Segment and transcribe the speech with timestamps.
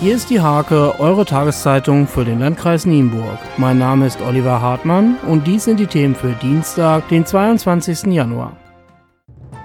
[0.00, 3.38] Hier ist die Hake, eure Tageszeitung für den Landkreis Nienburg.
[3.58, 8.04] Mein Name ist Oliver Hartmann und dies sind die Themen für Dienstag, den 22.
[8.10, 8.56] Januar.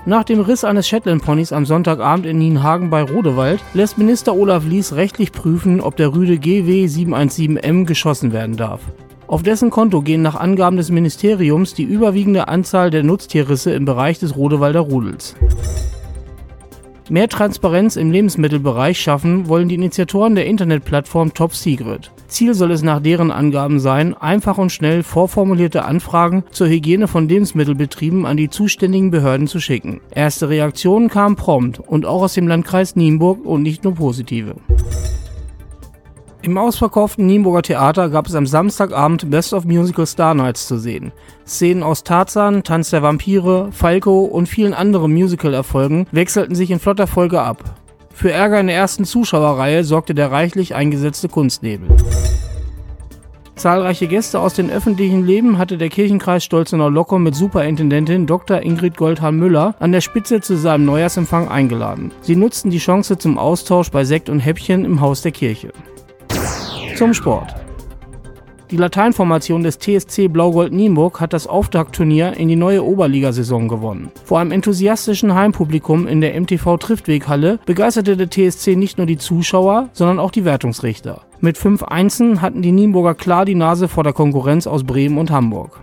[0.06, 4.92] Nach dem Riss eines Shetland-Ponys am Sonntagabend in Nienhagen bei Rodewald lässt Minister Olaf Lies
[4.92, 8.82] rechtlich prüfen, ob der Rüde GW 717M geschossen werden darf.
[9.28, 14.20] Auf dessen Konto gehen nach Angaben des Ministeriums die überwiegende Anzahl der Nutztierrisse im Bereich
[14.20, 15.34] des Rodewalder Rudels.
[17.08, 22.12] Mehr Transparenz im Lebensmittelbereich schaffen wollen die Initiatoren der Internetplattform Top Secret.
[22.28, 27.30] Ziel soll es nach deren Angaben sein, einfach und schnell vorformulierte Anfragen zur Hygiene von
[27.30, 30.02] Lebensmittelbetrieben an die zuständigen Behörden zu schicken.
[30.16, 34.56] Erste Reaktionen kamen prompt und auch aus dem Landkreis Nienburg und nicht nur positive.
[36.46, 41.12] Im ausverkauften Nienburger Theater gab es am Samstagabend Best of Musical Star Nights zu sehen.
[41.44, 47.08] Szenen aus Tarzan, Tanz der Vampire, Falco und vielen anderen Musical-Erfolgen wechselten sich in flotter
[47.08, 47.64] Folge ab.
[48.14, 51.88] Für Ärger in der ersten Zuschauerreihe sorgte der reichlich eingesetzte Kunstnebel.
[53.56, 58.62] Zahlreiche Gäste aus dem öffentlichen Leben hatte der Kirchenkreis Stolzenau Locker mit Superintendentin Dr.
[58.62, 62.12] Ingrid Goldhahn-Müller an der Spitze zu seinem Neujahrsempfang eingeladen.
[62.22, 65.72] Sie nutzten die Chance zum Austausch bei Sekt und Häppchen im Haus der Kirche.
[66.96, 67.54] Zum Sport.
[68.72, 74.12] Die Lateinformation des TSC Blau-Gold Nienburg hat das Auftaktturnier in die neue Oberligasaison gewonnen.
[74.24, 79.90] Vor einem enthusiastischen Heimpublikum in der MTV Triftweghalle begeisterte der TSC nicht nur die Zuschauer,
[79.92, 81.24] sondern auch die Wertungsrichter.
[81.42, 85.32] Mit fünf Einsen hatten die Nienburger klar die Nase vor der Konkurrenz aus Bremen und
[85.32, 85.82] Hamburg.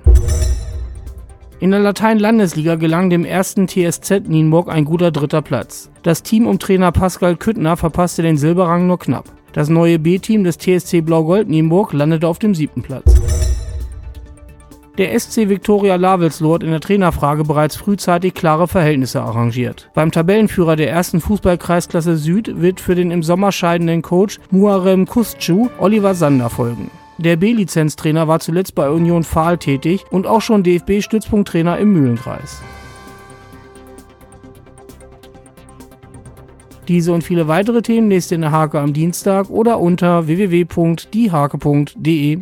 [1.60, 5.90] In der Latein-Landesliga gelang dem ersten TSZ Nienburg ein guter dritter Platz.
[6.02, 9.26] Das Team um Trainer Pascal Küttner verpasste den Silberrang nur knapp.
[9.52, 13.20] Das neue B-Team des TSC Blau-Gold Nienburg landete auf dem siebten Platz.
[14.98, 19.90] Der SC Viktoria Lavelsloh hat in der Trainerfrage bereits frühzeitig klare Verhältnisse arrangiert.
[19.94, 25.70] Beim Tabellenführer der ersten Fußballkreisklasse Süd wird für den im Sommer scheidenden Coach Muharrem Kustcu
[25.78, 26.90] Oliver Sander folgen.
[27.16, 32.60] Der B-Lizenztrainer war zuletzt bei Union Fahl tätig und auch schon DFB-Stützpunkttrainer im Mühlenkreis.
[36.88, 42.40] Diese und viele weitere Themen lest ihr in der Hake am Dienstag oder unter www.diehake.de.